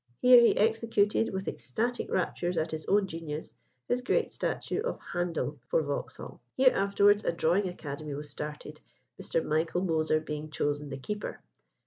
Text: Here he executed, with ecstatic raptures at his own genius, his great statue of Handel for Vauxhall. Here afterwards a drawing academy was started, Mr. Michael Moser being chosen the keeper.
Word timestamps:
Here 0.19 0.41
he 0.41 0.57
executed, 0.57 1.31
with 1.31 1.47
ecstatic 1.47 2.09
raptures 2.11 2.57
at 2.57 2.71
his 2.71 2.87
own 2.87 3.05
genius, 3.05 3.53
his 3.87 4.01
great 4.01 4.31
statue 4.31 4.81
of 4.81 4.97
Handel 5.13 5.59
for 5.67 5.83
Vauxhall. 5.83 6.41
Here 6.57 6.71
afterwards 6.73 7.23
a 7.23 7.31
drawing 7.31 7.67
academy 7.67 8.15
was 8.15 8.27
started, 8.31 8.81
Mr. 9.21 9.45
Michael 9.45 9.81
Moser 9.81 10.19
being 10.19 10.49
chosen 10.49 10.89
the 10.89 10.97
keeper. 10.97 11.43